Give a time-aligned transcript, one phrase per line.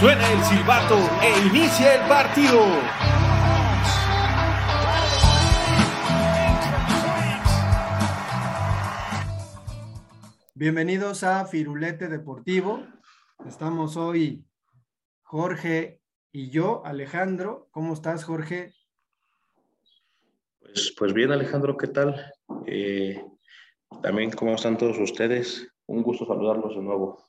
[0.00, 2.60] Suena el silbato e inicia el partido.
[10.54, 12.86] Bienvenidos a Firulete Deportivo.
[13.44, 14.44] Estamos hoy
[15.22, 17.66] Jorge y yo, Alejandro.
[17.72, 18.72] ¿Cómo estás, Jorge?
[20.60, 22.32] Pues, pues bien, Alejandro, ¿qué tal?
[22.66, 23.20] Eh,
[24.00, 25.66] también, ¿cómo están todos ustedes?
[25.86, 27.27] Un gusto saludarlos de nuevo.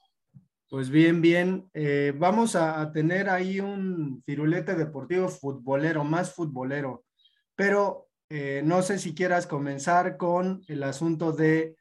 [0.69, 1.67] Pues bien, bien.
[1.73, 7.05] Eh, vamos a, tener ahí un firulete deportivo futbolero, más futbolero.
[7.55, 11.75] Pero eh, no sé si quieras comenzar con el asunto de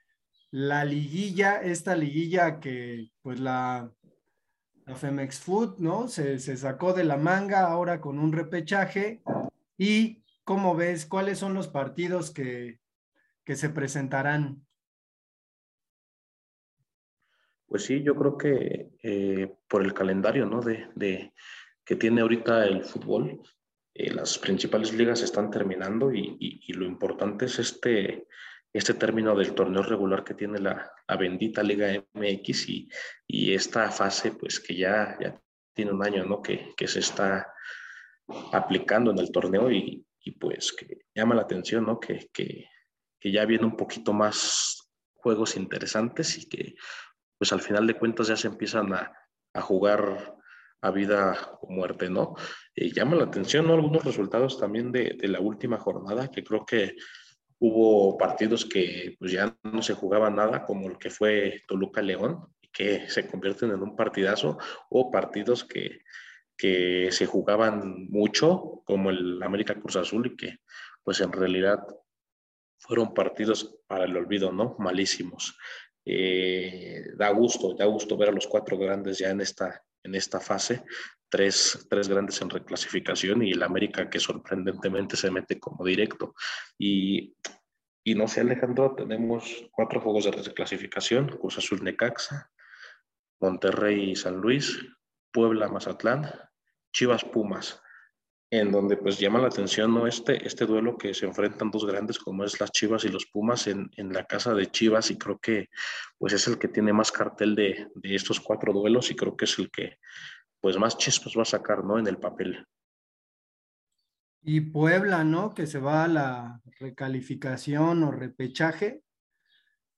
[0.50, 3.92] la liguilla, esta liguilla que pues la,
[4.86, 6.08] la Femex Food, ¿no?
[6.08, 9.22] Se, sacó de la manga ahora con un repechaje.
[9.76, 11.04] ¿Y cómo ves?
[11.04, 12.80] ¿Cuáles son los partidos que,
[13.44, 14.66] que se presentarán?
[17.68, 20.62] Pues sí, yo creo que eh, por el calendario ¿no?
[20.62, 21.34] de,
[21.84, 23.42] que tiene ahorita el fútbol,
[23.92, 28.26] eh, las principales ligas están terminando y, lo importante es este,
[28.72, 32.88] este término del torneo regular que tiene la, la bendita Liga MX y,
[33.52, 35.38] esta fase pues que ya, ya
[35.74, 36.40] tiene un año ¿no?
[36.40, 37.52] que, que se está
[38.52, 42.00] aplicando en el torneo y, y pues que llama la atención ¿no?
[42.00, 42.64] que, que,
[43.20, 46.74] que ya viene un poquito más juegos interesantes y que
[47.38, 49.12] pues al final de cuentas ya se empiezan a,
[49.54, 50.36] a jugar
[50.80, 52.34] a vida o muerte, ¿no?
[52.74, 53.74] Eh, llama la atención, ¿no?
[53.74, 56.94] Algunos resultados también de, de, la última jornada, que creo que
[57.58, 62.68] hubo partidos que pues ya no se jugaba nada, como el que fue Toluca-León, y
[62.68, 64.58] que se convierten en un partidazo,
[64.90, 66.02] o partidos que,
[66.56, 70.58] que se jugaban mucho, como el América Cruz Azul, y que
[71.02, 71.80] pues en realidad
[72.78, 74.76] fueron partidos para el olvido, ¿no?
[74.78, 75.58] Malísimos.
[76.10, 80.40] Eh, da gusto, da gusto ver a los cuatro grandes ya en esta, en esta
[80.40, 80.82] fase,
[81.28, 86.34] tres, tres grandes en reclasificación y el América que sorprendentemente se mete como directo.
[86.78, 87.36] Y,
[88.02, 92.50] y no sé, Alejandro, tenemos cuatro juegos de reclasificación, Cruz Azul Necaxa,
[93.38, 94.78] Monterrey San Luis,
[95.30, 96.32] Puebla Mazatlán,
[96.90, 97.82] Chivas Pumas
[98.50, 100.06] en donde pues llama la atención ¿no?
[100.06, 103.66] este, este duelo que se enfrentan dos grandes como es las Chivas y los Pumas
[103.66, 105.68] en, en la casa de Chivas y creo que
[106.16, 109.44] pues es el que tiene más cartel de, de, estos cuatro duelos y creo que
[109.44, 109.98] es el que
[110.60, 111.98] pues más chispas va a sacar ¿no?
[111.98, 112.66] en el papel.
[114.42, 115.52] Y Puebla, ¿no?
[115.54, 119.02] Que se va a la recalificación o repechaje,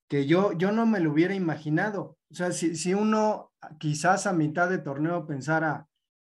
[0.09, 2.17] que yo, yo no me lo hubiera imaginado.
[2.29, 5.87] O sea, si, si uno quizás a mitad de torneo pensara,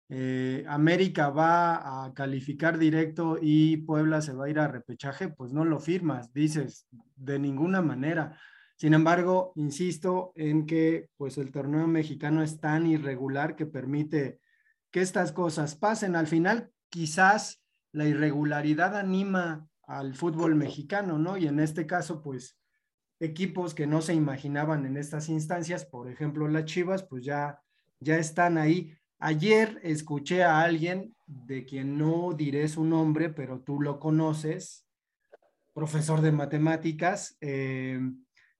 [0.08, 5.52] eh, América va a calificar directo y Puebla se va a ir a repechaje, pues
[5.52, 6.86] no lo firmas, dices,
[7.16, 8.38] de ninguna manera.
[8.76, 14.40] Sin embargo, insisto en que pues el torneo mexicano es tan irregular que permite
[14.90, 16.16] que estas cosas pasen.
[16.16, 21.36] Al final, quizás la irregularidad anima al fútbol mexicano, ¿no?
[21.36, 22.58] Y en este caso, pues
[23.20, 27.60] equipos que no se imaginaban en estas instancias, por ejemplo, las Chivas, pues ya,
[28.00, 28.94] ya están ahí.
[29.20, 34.86] Ayer escuché a alguien de quien no diré su nombre, pero tú lo conoces,
[35.74, 38.00] profesor de matemáticas, eh,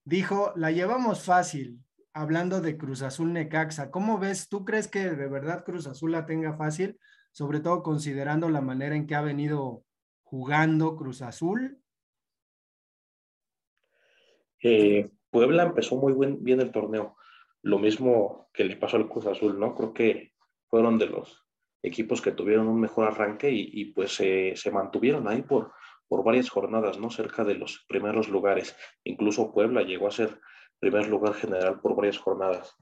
[0.03, 1.79] dijo, la llevamos fácil,
[2.13, 3.89] hablando de Cruz Azul Necaxa.
[3.89, 4.49] ¿Cómo ves?
[4.49, 6.99] ¿Tú crees que de verdad Cruz Azul la tenga fácil?
[7.31, 9.85] Sobre todo considerando la manera en que ha venido
[10.23, 11.81] jugando Cruz Azul.
[14.61, 17.15] Eh, Puebla empezó muy bien el torneo.
[17.61, 19.73] Lo mismo que le pasó al Cruz Azul, ¿no?
[19.73, 20.33] Creo que
[20.69, 21.45] fueron de los
[21.81, 25.71] equipos que tuvieron un mejor arranque y, y pues eh, se mantuvieron ahí por,
[26.07, 27.09] por varias jornadas, ¿no?
[27.09, 28.75] Cerca de los primeros lugares.
[29.03, 30.39] Incluso Puebla llegó a ser
[30.79, 32.75] primer lugar general por varias jornadas.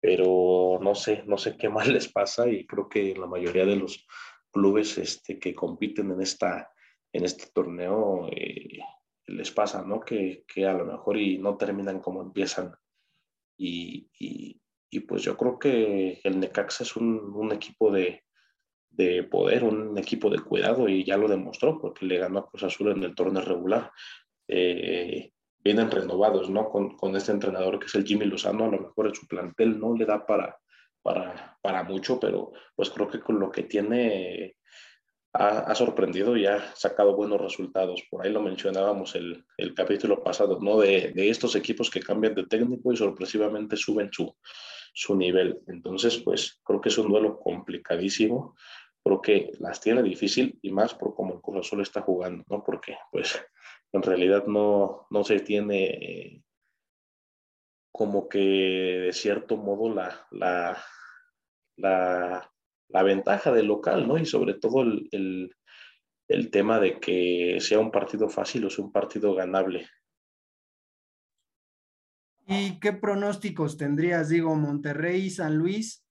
[0.00, 3.76] Pero no sé, no sé qué más les pasa y creo que la mayoría de
[3.76, 4.06] los
[4.52, 6.70] clubes este, que compiten en, esta,
[7.12, 8.78] en este torneo eh,
[9.26, 10.00] les pasa, ¿no?
[10.00, 12.74] Que, que, a lo mejor y no terminan como empiezan.
[13.56, 18.24] Y, y, y pues yo creo que el Necaxa es un, un equipo de,
[18.90, 22.62] de, poder, un equipo de cuidado y ya lo demostró porque le ganó a Cruz
[22.62, 23.92] Azul en el torneo regular.
[24.46, 26.68] Eh, vienen renovados, ¿no?
[26.70, 29.78] Con, con, este entrenador que es el Jimmy Lozano, a lo mejor en su plantel
[29.78, 30.58] no le da para,
[31.02, 34.56] para, para mucho, pero pues creo que con lo que tiene
[35.34, 38.02] ha, sorprendido y ha sacado buenos resultados.
[38.10, 40.78] Por ahí lo mencionábamos el, el capítulo pasado, ¿no?
[40.80, 44.34] De, de, estos equipos que cambian de técnico y sorpresivamente suben su,
[44.94, 45.60] su nivel.
[45.66, 48.56] Entonces, pues creo que es un duelo complicadísimo.
[49.02, 52.64] Creo que las tiene difícil y más por cómo el Cruz Azul está jugando, ¿no?
[52.64, 53.40] Porque, pues,
[53.92, 56.42] en realidad no, no se tiene
[57.90, 60.80] como que de cierto modo la, la,
[62.88, 64.18] la ventaja del local, ¿no?
[64.18, 65.54] Y sobre todo el,
[66.50, 69.88] tema de que sea un partido fácil o sea un partido ganable.
[72.50, 74.30] ¿Y qué pronósticos tendrías?
[74.30, 76.02] Digo, Monterrey y San Luis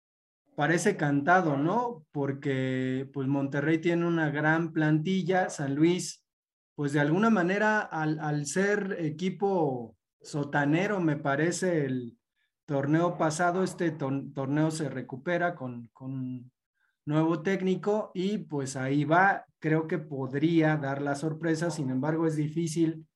[0.55, 2.05] parece cantado, ¿no?
[2.11, 6.23] Porque pues Monterrey tiene una gran plantilla, San Luis,
[6.75, 12.19] pues de alguna manera al, ser equipo sotanero, me parece el
[12.67, 16.51] torneo pasado, este torneo se recupera con, con
[17.05, 22.35] nuevo técnico y pues ahí va, creo que podría dar la sorpresa, sin embargo es
[22.35, 23.07] difícil.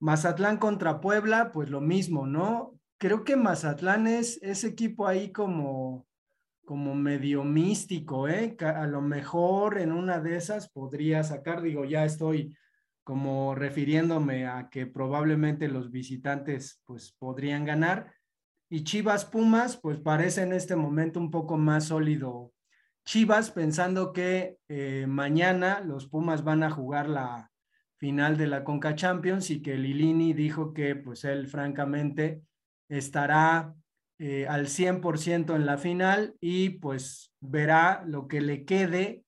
[0.00, 2.78] Mazatlán contra Puebla, pues lo mismo, ¿no?
[2.98, 6.06] Creo que Mazatlán es ese equipo ahí como,
[6.64, 8.56] como medio místico, ¿eh?
[8.60, 12.54] A lo mejor en una de esas podría sacar, digo, ya estoy
[13.04, 18.12] como refiriéndome a que probablemente los visitantes pues podrían ganar.
[18.68, 22.52] Y Chivas Pumas, pues parece en este momento un poco más sólido
[23.06, 27.52] Chivas pensando que eh, mañana los Pumas van a jugar la
[27.98, 32.42] final de la Conca Champions y que Lilini dijo que pues él francamente
[32.88, 33.74] estará
[34.18, 39.24] eh, al 100% en la final y pues verá lo que le quede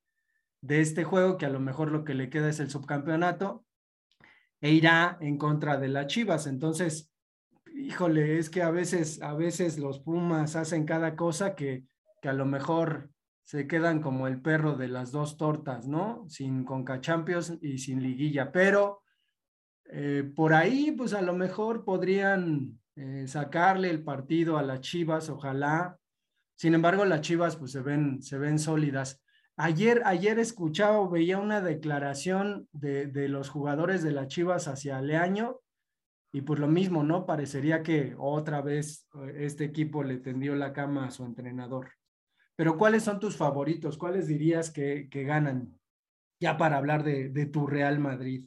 [0.61, 3.65] de este juego, que a lo mejor lo que le queda es el subcampeonato,
[4.61, 6.47] e irá en contra de las Chivas.
[6.47, 7.13] Entonces,
[7.75, 11.85] híjole, es que a veces, a veces los Pumas hacen cada cosa que,
[12.21, 13.11] que a lo mejor
[13.49, 16.27] se quedan como el perro de las dos tortas, ¿no?
[16.29, 19.01] Sin Conca Champions y sin liguilla, pero
[19.87, 25.31] eh, por ahí, pues a lo mejor podrían eh, sacarle el partido a las Chivas,
[25.31, 25.99] ojalá.
[26.57, 29.23] Sin embargo, las Chivas pues se ven, se ven sólidas.
[29.57, 35.01] Ayer, ayer escuchaba o veía una declaración de, de los jugadores de las Chivas hacia
[35.01, 35.59] Leaño
[36.33, 37.25] y pues lo mismo, ¿no?
[37.25, 41.98] Parecería que otra vez eh, este equipo le tendió la cama a su entrenador.
[42.59, 43.97] Pero ¿cuáles son tus favoritos?
[43.97, 45.79] ¿Cuáles dirías que, ganan?
[46.41, 48.45] Ya para hablar de, tu Real Madrid.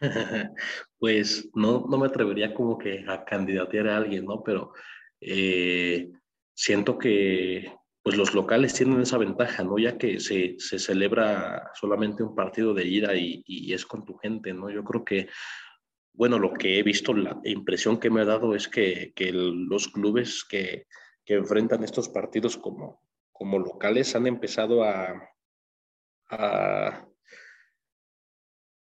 [0.98, 4.42] Pues no, no me atrevería como que a candidatear a alguien, ¿no?
[4.42, 4.72] Pero
[5.20, 6.10] eh,
[6.54, 7.72] siento que
[8.02, 9.78] pues los locales tienen esa ventaja, ¿no?
[9.78, 14.68] Ya que se, celebra solamente un partido de ida y, es con tu gente, ¿no?
[14.70, 15.28] Yo creo que,
[16.12, 19.88] bueno, lo que he visto, la impresión que me ha dado es que, que los
[19.88, 20.86] clubes que,
[21.28, 23.02] que enfrentan estos partidos como,
[23.32, 25.30] como locales han empezado a,
[26.30, 27.04] a,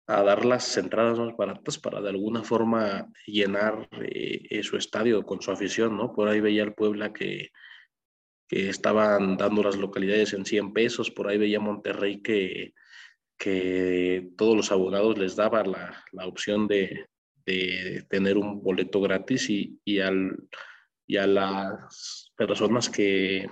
[0.06, 5.50] dar las entradas más baratas para de alguna forma llenar eh, su estadio con su
[5.50, 6.12] afición, ¿no?
[6.12, 7.50] Por ahí veía el Puebla que,
[8.46, 12.74] que estaban dando las localidades en 100 pesos, por ahí veía Monterrey que,
[13.36, 17.08] que todos los abogados les daba la, la opción de,
[17.44, 20.48] de, tener un boleto gratis y, y, al,
[21.08, 23.48] y a las personas que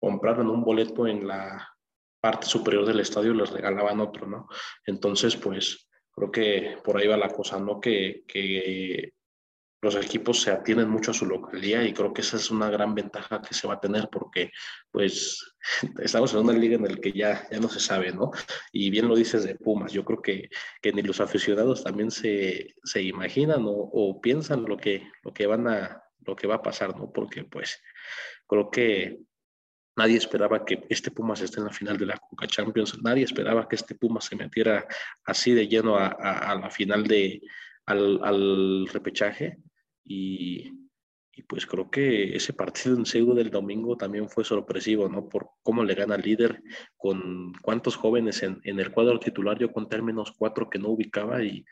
[0.00, 1.68] compraron un boleto en la
[2.20, 4.48] parte superior del estadio les regalaban otro, ¿no?
[4.84, 7.80] Entonces, pues creo que por ahí va la cosa, ¿no?
[7.80, 9.12] Que, que
[9.80, 12.94] los equipos se atienden mucho a su localidad y creo que esa es una gran
[12.94, 14.50] ventaja que se va a tener porque
[14.90, 15.54] pues
[16.00, 18.32] estamos en una liga en la que ya, ya no se sabe, ¿no?
[18.72, 20.48] Y bien lo dices de Pumas, yo creo que,
[20.82, 25.46] que ni los aficionados también se, se imaginan o, o, piensan lo que, lo que
[25.46, 27.10] van a, lo que va a pasar, ¿no?
[27.10, 27.82] Porque pues
[28.46, 29.18] creo que
[29.98, 33.68] nadie esperaba que este Pumas esté en la final de la Coca Champions, nadie esperaba
[33.68, 34.86] que este Pumas se metiera
[35.24, 37.42] así de lleno a, la final de,
[37.84, 39.58] al, repechaje
[40.04, 40.72] y,
[41.48, 45.28] pues creo que ese partido en Segu del domingo también fue sorpresivo, ¿no?
[45.28, 46.62] Por cómo le gana al líder,
[46.96, 51.42] con cuántos jóvenes en, el cuadro titular, yo conté al menos cuatro que no ubicaba
[51.44, 51.64] y,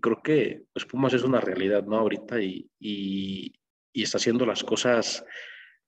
[0.00, 1.96] creo que pues Pumas es una realidad, ¿no?
[1.96, 3.54] Ahorita y, y
[4.02, 5.24] está haciendo las cosas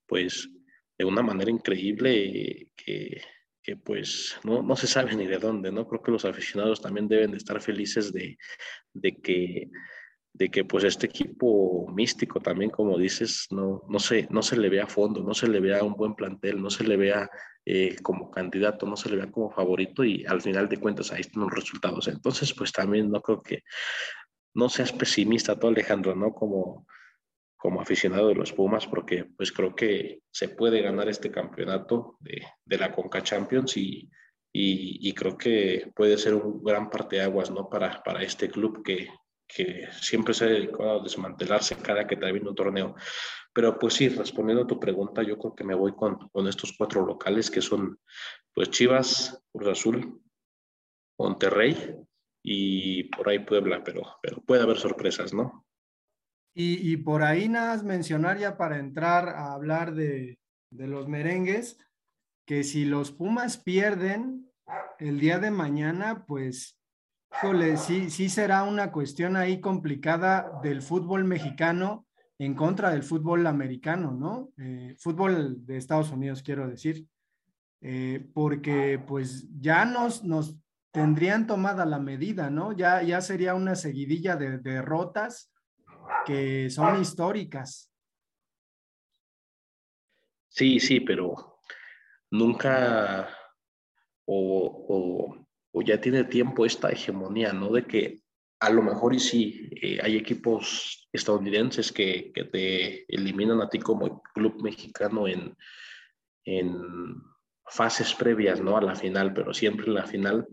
[0.05, 0.49] pues
[0.97, 3.21] de una manera increíble que,
[3.61, 5.87] que pues no, no, se sabe ni de dónde, ¿no?
[5.87, 8.37] Creo que los aficionados también deben de estar felices de,
[8.93, 9.69] de que
[10.37, 14.69] de que pues este equipo místico también, como dices, no, no, se, no se le
[14.69, 17.27] vea a fondo, no se le vea un buen plantel, no se le vea
[17.65, 21.21] eh, como candidato, no se le vea como favorito y al final de cuentas ahí
[21.21, 22.07] están los resultados.
[22.07, 23.63] Entonces, pues también no creo que
[24.53, 26.31] no seas pesimista tú, Alejandro, ¿no?
[26.31, 26.85] Como,
[27.57, 32.43] como aficionado de los Pumas porque pues creo que se puede ganar este campeonato de,
[32.63, 34.09] de la Conca Champions y,
[34.53, 37.69] y, creo que puede ser un gran parteaguas ¿no?
[37.69, 39.07] para, para este club que,
[39.47, 42.95] que siempre se ha dedicado a desmantelarse cada que termina un torneo.
[43.53, 46.73] Pero pues sí, respondiendo a tu pregunta, yo creo que me voy con, con estos
[46.77, 47.99] cuatro locales que son
[48.53, 50.21] pues Chivas, Cruz Azul,
[51.19, 51.95] Monterrey
[52.43, 55.66] y por ahí Puebla, pero, pero puede haber sorpresas, ¿no?
[56.59, 60.39] Y, por ahí nada más mencionar ya para entrar a hablar de,
[60.71, 61.77] de los merengues,
[62.47, 64.49] que si los Pumas pierden
[64.97, 66.79] el día de mañana, pues,
[67.75, 72.07] sí, sí será una cuestión ahí complicada del fútbol mexicano
[72.39, 74.49] en contra del fútbol americano, ¿no?
[74.57, 77.05] Eh, fútbol de Estados Unidos, quiero decir,
[77.81, 80.57] eh, porque pues ya nos, nos
[80.91, 82.71] tendrían tomada la medida, ¿no?
[82.71, 85.51] Ya, ya sería una seguidilla de derrotas
[86.25, 87.91] que son históricas.
[90.49, 91.59] Sí, sí, pero
[92.31, 93.29] nunca
[94.25, 95.35] o,
[95.85, 97.71] ya tiene tiempo esta hegemonía, ¿no?
[97.71, 98.21] De que
[98.59, 103.79] a lo mejor y sí, eh, hay equipos estadounidenses que, que, te eliminan a ti
[103.79, 105.55] como club mexicano en,
[106.43, 106.75] en
[107.67, 108.75] fases previas, ¿no?
[108.77, 110.47] A la final, pero siempre en la final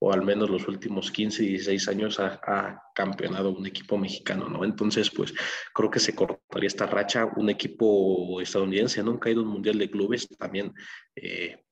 [0.00, 4.64] o al menos los últimos 15, 16 años ha, campeonado un equipo mexicano, ¿no?
[4.64, 5.32] Entonces, pues
[5.72, 7.26] creo que se cortaría esta racha.
[7.36, 10.74] Un equipo estadounidense ido a un mundial de clubes, también,
[11.14, 11.62] eh,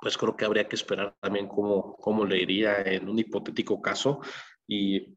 [0.00, 4.20] pues creo que habría que esperar también cómo, cómo le iría en un hipotético caso.
[4.66, 5.16] Y,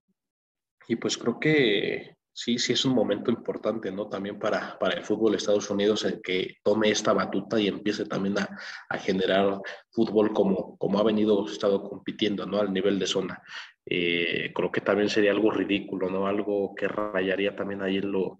[0.88, 4.08] y pues creo que sí, sí es un momento importante, ¿no?
[4.08, 8.06] También para, para el fútbol de Estados Unidos en que tome esta batuta y empiece
[8.06, 8.48] también a,
[8.90, 12.60] a generar fútbol como, como ha venido, estado compitiendo, ¿no?
[12.60, 13.42] Al nivel de zona.
[13.84, 16.28] Eh, creo que también sería algo ridículo, ¿no?
[16.28, 18.40] Algo que rayaría también ahí en lo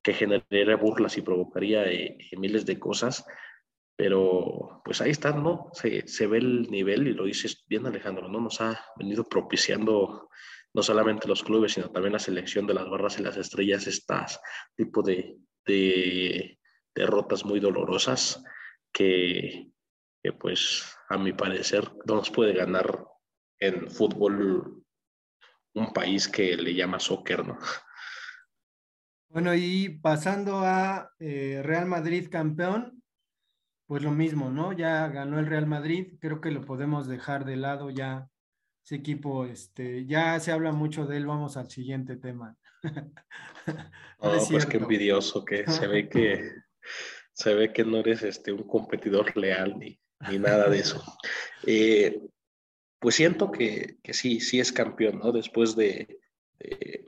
[0.00, 3.26] que generaría burlas y provocaría eh, miles de cosas.
[3.96, 5.70] Pero pues ahí está, ¿no?
[5.72, 8.40] Se, se ve el nivel y lo dices bien Alejandro, ¿no?
[8.40, 10.28] Nos ha venido propiciando
[10.74, 14.40] no solamente los clubes, sino también la selección de las barras y las estrellas, estas
[14.76, 16.58] tipo de, de
[16.94, 18.42] derrotas muy dolorosas
[18.92, 19.70] que,
[20.22, 23.06] que, pues a mi parecer no nos puede ganar
[23.60, 24.84] en fútbol
[25.74, 27.58] un país que le llama soccer, ¿no?
[29.28, 33.02] Bueno, y pasando a eh, Real Madrid campeón,
[33.86, 34.72] pues lo mismo, ¿no?
[34.72, 38.28] Ya ganó el Real Madrid, creo que lo podemos dejar de lado ya
[38.84, 42.56] ese equipo, este, ya se habla mucho de él, vamos al siguiente tema.
[44.22, 46.52] no, pues qué envidioso que se ve que
[47.32, 49.98] se ve que no eres este, un competidor leal ni,
[50.28, 51.02] ni nada de eso.
[51.66, 52.20] Eh,
[52.98, 55.32] pues siento que, que, sí, sí es campeón, ¿no?
[55.32, 56.18] Después de,
[56.58, 57.04] de,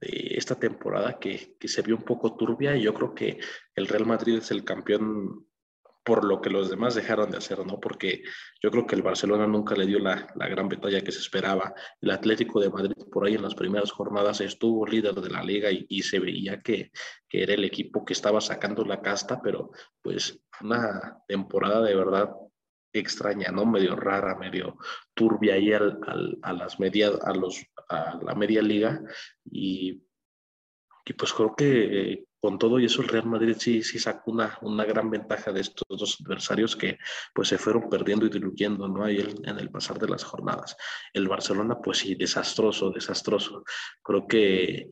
[0.00, 3.38] de esta temporada que, que, se vio un poco turbia, y yo creo que
[3.74, 5.46] el Real Madrid es el campeón
[6.10, 7.78] por lo que los demás dejaron de hacer, ¿no?
[7.78, 8.24] Porque
[8.60, 11.72] yo creo que el Barcelona nunca le dio la, la, gran batalla que se esperaba.
[12.00, 15.68] El Atlético de Madrid por ahí en las primeras jornadas estuvo líder de la liga
[15.70, 16.90] y, se veía que,
[17.28, 19.70] que, era el equipo que estaba sacando la casta, pero
[20.02, 22.32] pues una temporada de verdad
[22.92, 23.64] extraña, ¿no?
[23.64, 24.78] Medio rara, medio
[25.14, 29.00] turbia ahí al, a las media, a los, a la media liga
[29.44, 30.02] y,
[31.04, 34.84] y pues creo que con todo y eso el Real Madrid sí, sí sacó una,
[34.84, 36.98] gran ventaja de estos dos adversarios que
[37.34, 39.04] pues se fueron perdiendo y diluyendo ¿no?
[39.04, 40.76] Ahí en el pasar de las jornadas.
[41.12, 43.64] El Barcelona pues sí, desastroso, desastroso.
[44.02, 44.88] Creo que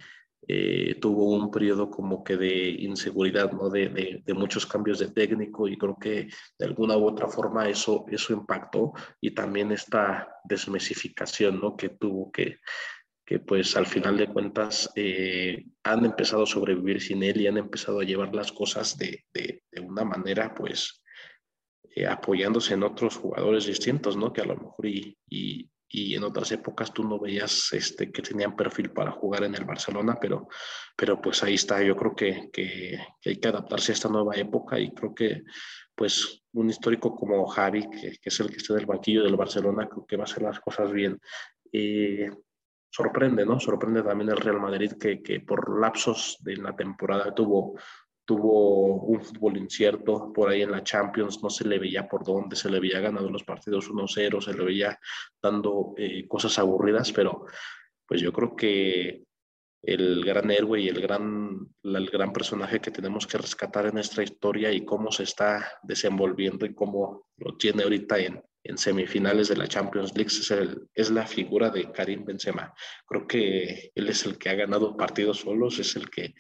[0.51, 3.69] eh, tuvo un periodo como que de inseguridad, ¿no?
[3.69, 6.29] De, muchos cambios de técnico y creo que
[6.59, 11.77] de alguna u otra forma eso, eso impactó y también esta desmesificación, ¿no?
[11.77, 12.61] Que tuvo que
[13.29, 17.59] que pues al final de cuentas eh, han empezado a sobrevivir sin él y han
[17.59, 21.03] empezado a llevar las cosas de, de, de una manera pues
[21.95, 24.33] eh, apoyándose en otros jugadores distintos, ¿no?
[24.33, 28.23] Que a lo mejor y, y, y, en otras épocas tú no veías este, que
[28.23, 30.49] tenían perfil para jugar en el Barcelona, pero,
[30.97, 34.37] pero pues ahí está, yo creo que, que, que hay que adaptarse a esta nueva
[34.37, 35.43] época y creo que
[35.95, 39.87] pues un histórico como Javi, que, que es el que está del banquillo del Barcelona,
[39.87, 41.21] creo que va a hacer las cosas bien.
[41.71, 42.31] Eh,
[42.91, 43.61] sorprende, ¿no?
[43.61, 47.79] Sorprende también el Real Madrid que, que por lapsos de la temporada tuvo,
[48.25, 52.57] tuvo un fútbol incierto por ahí en la Champions, no se le veía por dónde,
[52.57, 54.99] se le veía ganando los partidos 1-0, se le veía
[55.43, 57.47] dando eh, cosas aburridas, pero
[58.07, 59.25] pues yo creo que
[59.83, 64.25] el gran héroe y el gran, el gran personaje que tenemos que rescatar en nuestra
[64.25, 69.57] historia y cómo se está desenvolviendo y cómo lo tiene ahorita en, en semifinales de
[69.57, 72.75] la Champions League es, el, es, la figura de Karim Benzema.
[73.07, 76.35] Creo que él es el que ha ganado partidos solos, es el que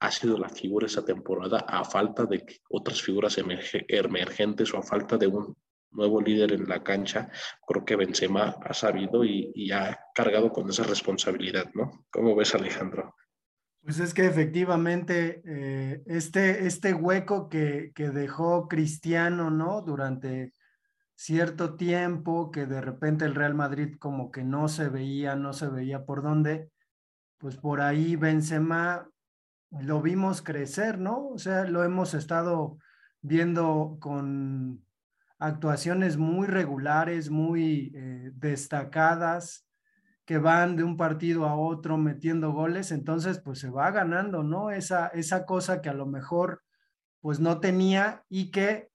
[0.00, 5.16] ha sido la figura esa temporada a falta de otras figuras emergentes o a falta
[5.16, 5.56] de un
[5.92, 7.30] nuevo líder en la cancha,
[7.66, 12.06] creo que Benzema ha sabido y, ha cargado con esa responsabilidad, ¿no?
[12.10, 13.14] ¿Cómo ves, Alejandro?
[13.82, 19.82] Pues es que efectivamente eh, este, este hueco que, que, dejó Cristiano, ¿no?
[19.82, 20.52] Durante
[21.20, 25.68] cierto tiempo, que de repente el Real Madrid como que no se veía, no se
[25.68, 26.70] veía por dónde,
[27.36, 29.06] pues por ahí Benzema
[29.70, 31.28] lo vimos crecer, ¿no?
[31.28, 32.78] O sea, lo hemos estado
[33.20, 34.82] viendo con
[35.38, 39.66] actuaciones muy regulares, muy eh, destacadas,
[40.24, 44.70] que van de un partido a otro metiendo goles, entonces pues se va ganando, ¿no?
[44.70, 46.62] Esa, esa cosa que a lo mejor
[47.20, 48.89] pues no tenía y que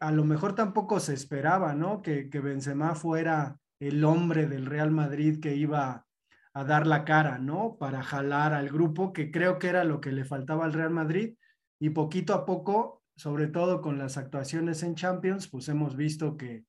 [0.00, 2.02] a lo mejor tampoco se esperaba, ¿no?
[2.02, 6.06] Que, que Benzema fuera el hombre del Real Madrid que iba
[6.52, 7.76] a dar la cara, ¿no?
[7.78, 11.36] Para jalar al grupo, que creo que era lo que le faltaba al Real Madrid.
[11.80, 16.64] Y poquito a poco sobre todo con las actuaciones en Champions, pues hemos visto que,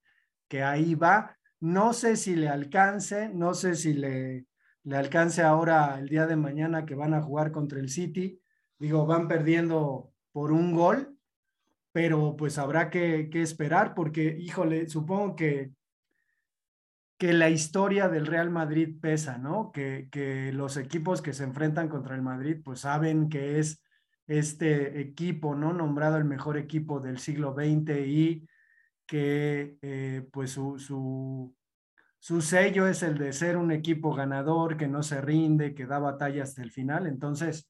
[0.47, 1.37] que ahí va.
[1.59, 4.45] No sé si le alcance, no sé si le,
[4.83, 8.39] le alcance ahora el día de mañana que van a jugar contra el City.
[8.77, 11.14] Digo, van perdiendo por un gol,
[11.95, 15.71] pero pues habrá que, esperar porque, híjole, supongo que,
[17.17, 19.71] que la historia del Real Madrid pesa, ¿no?
[19.71, 23.81] Que, que los equipos que se enfrentan contra el Madrid pues saben que es
[24.27, 25.71] este equipo, ¿no?
[25.71, 28.45] Nombrado el mejor equipo del siglo XX y
[29.05, 31.55] que eh, pues su, su,
[32.19, 35.99] su, sello es el de ser un equipo ganador, que no se rinde, que da
[35.99, 37.07] batalla hasta el final.
[37.07, 37.69] Entonces,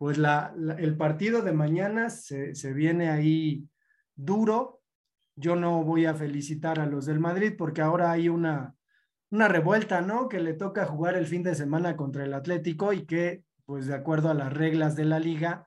[0.00, 3.68] pues la, el partido de mañana se, se viene ahí
[4.16, 4.80] duro.
[5.36, 8.74] Yo no voy a felicitar a los del Madrid porque ahora hay una,
[9.30, 10.30] una revuelta, ¿no?
[10.30, 13.94] Que le toca jugar el fin de semana contra el Atlético y que, pues de
[13.94, 15.66] acuerdo a las reglas de la liga,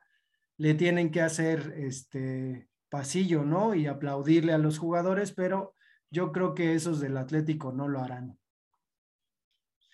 [0.57, 3.75] le tienen que hacer este pasillo, ¿no?
[3.75, 5.75] Y aplaudirle a los jugadores, pero
[6.09, 8.39] yo creo que esos del Atlético no lo harán.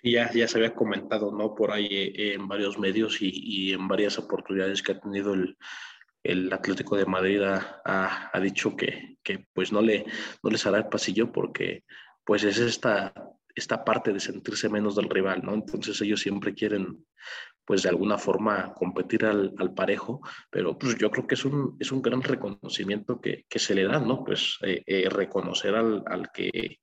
[0.01, 1.55] Sí, ya, ya se había comentado, ¿no?
[1.55, 5.57] Por ahí eh, en varios medios y, en varias oportunidades que ha tenido el,
[6.23, 10.05] el Atlético de Madrid ha, ha, dicho que, que, pues no, le,
[10.43, 11.83] no les hará el pasillo porque
[12.23, 13.13] pues es esta,
[13.55, 15.53] esta parte de sentirse menos del rival, ¿no?
[15.53, 17.05] Entonces ellos siempre quieren
[17.65, 21.77] pues de alguna forma competir al, al, parejo, pero pues yo creo que es un,
[21.79, 24.23] es un gran reconocimiento que, que se le da, ¿no?
[24.23, 26.79] Pues eh, eh, reconocer al, al, que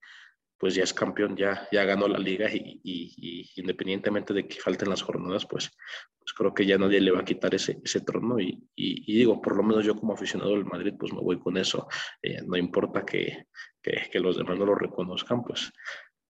[0.59, 4.88] pues ya es campeón, ya, ya ganó la liga y, y, independientemente de que falten
[4.88, 5.71] las jornadas, pues,
[6.19, 9.40] pues creo que ya nadie le va a quitar ese, ese trono y, y, digo,
[9.40, 11.88] por lo menos yo como aficionado del Madrid, pues me voy con eso,
[12.23, 13.47] eh, no importa que,
[13.83, 15.73] que, que, los demás no lo reconozcan, pues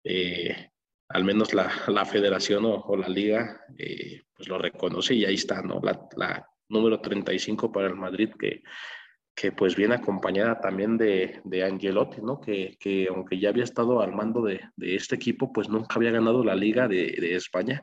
[0.03, 0.71] eh,
[1.09, 5.35] al menos la, la federación o, o la liga eh, pues lo reconoce y ahí
[5.35, 5.79] está, ¿no?
[5.83, 8.63] La, la, número 35 para el Madrid que,
[9.35, 12.39] que pues viene acompañada también de, de Angelotti, ¿no?
[12.39, 16.11] Que, que, aunque ya había estado al mando de, de, este equipo, pues nunca había
[16.11, 17.81] ganado la liga de, de, España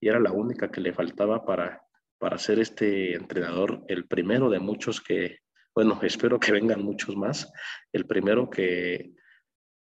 [0.00, 1.82] y era la única que le faltaba para,
[2.18, 5.40] para ser este entrenador, el primero de muchos que,
[5.74, 7.52] bueno, espero que vengan muchos más,
[7.92, 9.12] el primero que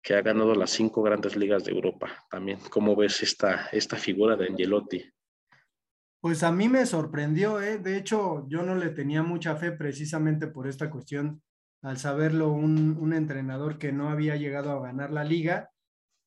[0.07, 2.25] que ha ganado las cinco grandes ligas de Europa.
[2.29, 5.03] También, ¿cómo ves esta, esta figura de Angelotti?
[6.19, 7.77] Pues a mí me sorprendió, ¿eh?
[7.77, 11.41] de hecho yo no le tenía mucha fe precisamente por esta cuestión,
[11.81, 15.71] al saberlo un, un entrenador que no había llegado a ganar la liga,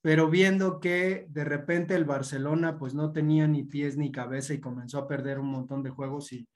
[0.02, 4.60] pero viendo que de repente el Barcelona pues no tenía ni pies ni cabeza y
[4.60, 6.48] comenzó a perder un montón de juegos y,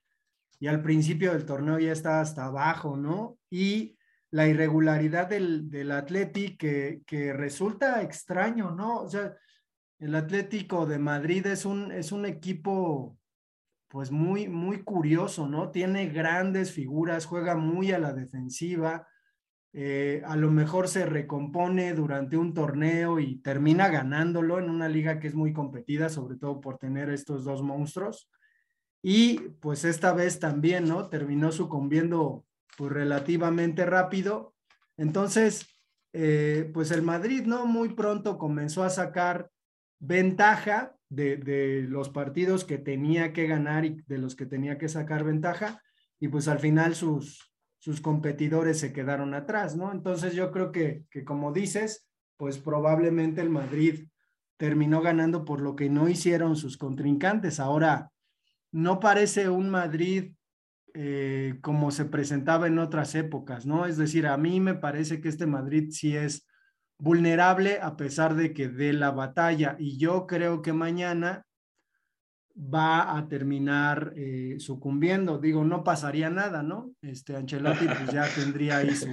[0.61, 3.39] y al principio del torneo ya estaba hasta abajo, ¿no?
[3.51, 3.99] Y
[4.31, 9.03] la irregularidad del, del Atleti que, que, resulta extraño, ¿no?
[9.03, 9.37] O sea,
[9.99, 13.17] el Atlético de Madrid es un, es un equipo
[13.95, 15.71] pues muy, muy curioso, ¿no?
[15.71, 19.07] Tiene grandes figuras, juega muy a la defensiva,
[19.73, 25.21] eh, a lo mejor se recompone durante un torneo y termina ganándolo en una liga
[25.21, 28.29] que es muy competida, sobre todo por tener estos dos monstruos.
[29.01, 31.09] Y pues esta vez también, ¿no?
[31.09, 32.45] Terminó sucumbiendo
[32.77, 34.57] pues relativamente rápido.
[34.97, 35.69] Entonces,
[36.13, 37.65] eh, pues el Madrid, ¿no?
[37.65, 39.53] Muy pronto comenzó a sacar
[40.05, 44.89] ventaja de, de, los partidos que tenía que ganar y de los que tenía que
[44.89, 45.81] sacar ventaja,
[46.19, 49.93] y pues al final sus, sus competidores se quedaron atrás, ¿no?
[49.93, 54.09] Entonces yo creo que, que como dices, pues probablemente el Madrid
[54.57, 57.61] terminó ganando por lo que no hicieron sus contrincantes.
[57.61, 58.11] Ahora,
[58.73, 60.33] no parece un Madrid
[60.95, 63.87] eh, como se presentaba en otras épocas, ¿no?
[63.87, 66.47] Es decir, a mí me parece que este Madrid sí es
[66.99, 71.45] vulnerable a pesar de que dé la batalla y yo creo que mañana
[72.57, 75.39] va a terminar eh, sucumbiendo.
[75.39, 76.93] Digo, no pasaría nada, ¿no?
[77.03, 79.09] Este Ancelotti pues ya tendría ahí su,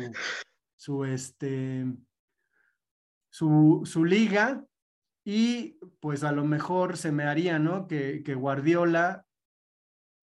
[0.76, 1.86] su, este,
[3.30, 4.64] su, su liga
[5.26, 7.88] y pues a lo mejor se me haría, ¿no?
[7.88, 9.26] Que, que Guardiola,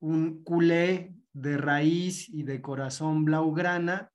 [0.00, 4.12] un culé de raíz y de corazón blaugrana,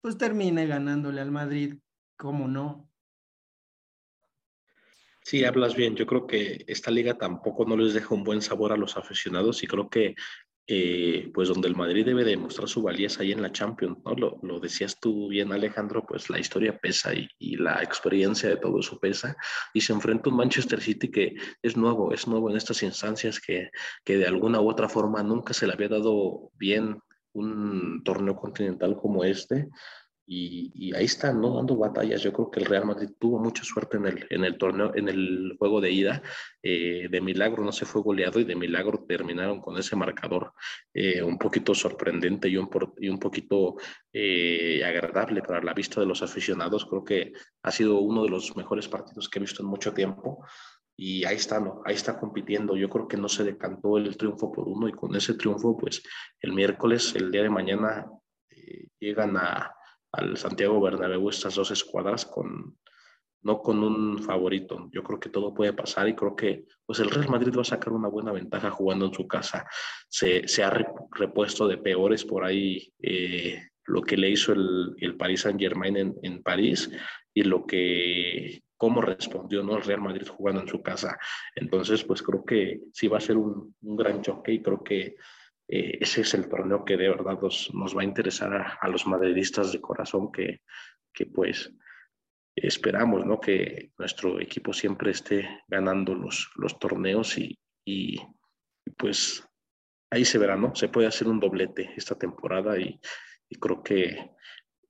[0.00, 1.78] pues termine ganándole al Madrid,
[2.16, 2.88] ¿cómo no?
[5.22, 5.96] Sí, hablas bien.
[5.96, 9.62] Yo creo que esta liga tampoco no les deja un buen sabor a los aficionados
[9.62, 10.14] y creo que
[10.68, 14.14] eh, pues donde el Madrid debe demostrar su valía es ahí en la Champions, ¿no?
[14.14, 18.56] Lo, lo decías tú bien, Alejandro, pues la historia pesa y, y, la experiencia de
[18.56, 19.36] todo eso pesa
[19.72, 23.70] y se enfrenta un Manchester City que es nuevo, es nuevo en estas instancias que,
[24.04, 27.00] que de alguna u otra forma nunca se le había dado bien
[27.32, 29.68] un torneo continental como este
[30.28, 31.54] y, ahí están, ¿no?
[31.54, 32.20] Dando batallas.
[32.20, 35.08] Yo creo que el Real Madrid tuvo mucha suerte en el, en el torneo, en
[35.08, 36.22] el juego de ida.
[36.62, 40.52] Eh, de milagro no se fue goleado y de milagro terminaron con ese marcador
[40.92, 43.76] eh, un poquito sorprendente y un, y un poquito
[44.12, 46.86] eh, agradable para la vista de los aficionados.
[46.86, 50.44] Creo que ha sido uno de los mejores partidos que he visto en mucho tiempo.
[50.98, 51.82] Y ahí está, ¿no?
[51.84, 52.76] Ahí está compitiendo.
[52.76, 56.02] Yo creo que no se decantó el triunfo por uno y con ese triunfo, pues
[56.40, 58.06] el miércoles, el día de mañana,
[58.98, 59.75] llegan a,
[60.16, 62.76] al Santiago Bernabéu estas dos escuadras con
[63.42, 64.88] no con un favorito.
[64.92, 67.64] Yo creo que todo puede pasar y creo que pues el Real Madrid va a
[67.64, 69.68] sacar una buena ventaja jugando en su casa.
[70.08, 70.70] Se, se ha
[71.12, 75.96] repuesto de peores por ahí eh, lo que le hizo el, el Paris Saint Germain
[75.96, 76.90] en, en, París
[77.32, 79.76] y lo que cómo respondió ¿no?
[79.76, 81.16] el Real Madrid jugando en su casa.
[81.54, 85.16] Entonces, pues creo que sí va a ser un, un gran choque y creo que
[85.68, 89.06] eh, ese es el torneo que de verdad nos, nos va a interesar a, los
[89.06, 90.62] madridistas de corazón que,
[91.12, 91.72] que pues
[92.54, 93.40] esperamos ¿no?
[93.40, 98.16] que nuestro equipo siempre esté ganando los, los torneos y, y,
[98.96, 99.46] pues
[100.10, 100.74] ahí se verá, ¿no?
[100.74, 102.98] Se puede hacer un doblete esta temporada y,
[103.48, 104.30] y creo que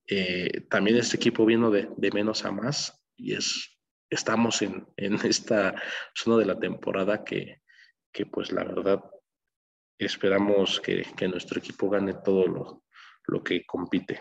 [0.07, 3.77] eh, también este equipo vino de, de, menos a más y es,
[4.09, 5.75] estamos en, en esta
[6.13, 7.61] zona de la temporada que,
[8.13, 9.03] que pues la verdad
[9.97, 12.83] esperamos que, que nuestro equipo gane todo lo,
[13.25, 14.19] lo que compite.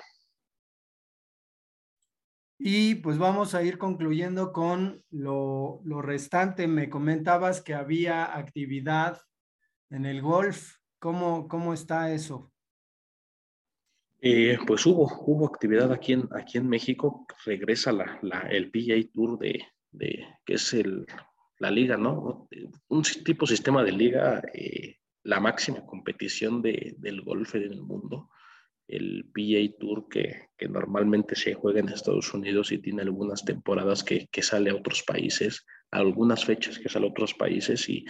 [2.58, 6.66] Y pues vamos a ir concluyendo con lo, lo, restante.
[6.66, 9.20] Me comentabas que había actividad
[9.90, 10.76] en el golf.
[10.98, 12.50] ¿Cómo, cómo está eso?
[14.22, 17.26] Eh, pues hubo, hubo actividad aquí en, aquí en México.
[17.44, 21.06] Regresa la, la, el PGA Tour de, de que es el,
[21.58, 22.48] la liga, ¿no?
[22.88, 28.30] Un tipo sistema de liga eh, la máxima competición de, del golf en el mundo,
[28.86, 34.04] el PGA Tour que, que, normalmente se juega en Estados Unidos y tiene algunas temporadas
[34.04, 38.04] que, que sale a otros países, algunas fechas que sale a otros países y,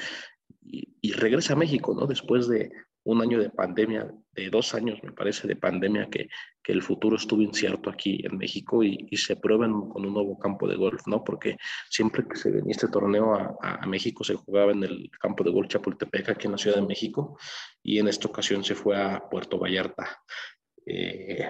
[0.61, 2.07] y, y, regresa a México, ¿no?
[2.07, 2.71] Después de
[3.07, 6.29] un año de pandemia, de dos años me parece de pandemia, que,
[6.63, 10.37] que el futuro estuvo incierto aquí en México y, y, se prueban con un nuevo
[10.39, 11.23] campo de golf, ¿no?
[11.23, 11.57] Porque
[11.89, 15.53] siempre que se venía este torneo a, a, México se jugaba en el campo de
[15.53, 17.39] golf Chapultepec, aquí en la Ciudad de México,
[17.81, 20.21] y en esta ocasión se fue a Puerto Vallarta.
[20.85, 21.49] Eh,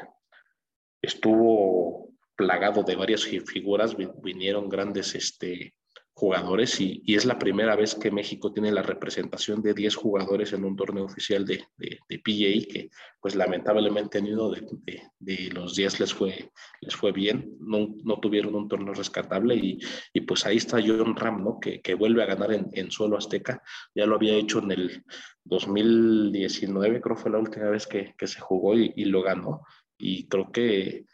[1.01, 5.75] estuvo plagado de varias figuras, vinieron grandes este,
[6.17, 10.65] jugadores y, es la primera vez que México tiene la representación de 10 jugadores en
[10.65, 15.51] un torneo oficial de, de, de PGA que pues lamentablemente en uno de, de, de,
[15.53, 16.51] los 10 les fue,
[16.81, 19.79] les fue bien, no, no tuvieron un torneo rescatable y,
[20.15, 21.61] y, pues ahí está John Ram, ¿no?
[21.61, 23.63] que, que vuelve a ganar en, en, suelo azteca,
[23.95, 25.05] ya lo había hecho en el
[25.45, 29.67] 2019, creo fue la última vez que, que se jugó y, y lo ganó
[29.99, 31.05] y creo que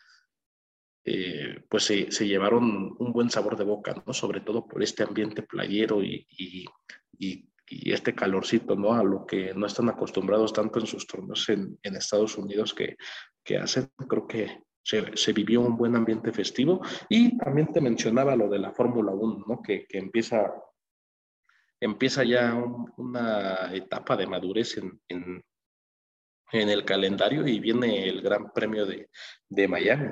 [1.05, 4.13] eh, pues se, se, llevaron un buen sabor de boca, ¿no?
[4.13, 6.65] Sobre todo por este ambiente playero y, y,
[7.19, 8.93] y, y, este calorcito, ¿no?
[8.93, 12.97] A lo que no están acostumbrados tanto en sus torneos en, Estados Unidos que,
[13.43, 13.91] que hacen.
[14.09, 18.61] Creo que se, se, vivió un buen ambiente festivo y también te mencionaba lo de
[18.61, 19.61] la Fórmula 1, ¿no?
[19.61, 20.55] Que, que empieza,
[21.81, 25.45] empieza ya un, una etapa de madurez en, en,
[26.53, 29.11] en, el calendario y viene el Gran Premio de,
[29.49, 30.11] de Miami.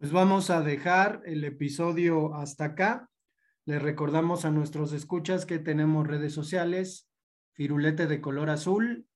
[0.00, 3.10] Pues vamos a dejar el episodio hasta acá.
[3.66, 7.06] Les recordamos a nuestros escuchas que tenemos redes sociales,
[7.52, 9.06] firulete de color azul,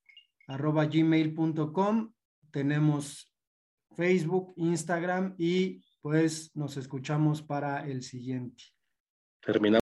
[0.47, 2.13] arroba gmail.com,
[2.51, 3.35] tenemos
[3.97, 8.65] Facebook, Instagram y pues nos escuchamos para el siguiente.
[9.41, 9.84] Terminamos.